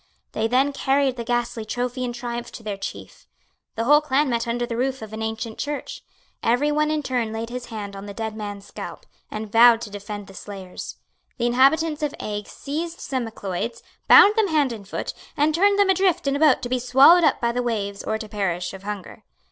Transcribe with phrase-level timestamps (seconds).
[0.31, 3.27] They then carried the ghastly trophy in triumph to their chief.
[3.75, 6.01] The whole clan met under the roof of an ancient church.
[6.41, 9.91] Every one in turn laid his hand on the dead man's scalp, and vowed to
[9.91, 10.97] defend the slayers.
[11.37, 15.91] The inhabitants of Eigg seized some Macleods, bound them hand and foot, and turned them
[15.91, 18.81] adrift in a boat to be swallowed up by the waves or to perish of
[18.81, 19.23] hunger.